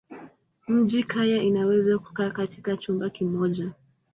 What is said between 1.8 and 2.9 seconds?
kukaa katika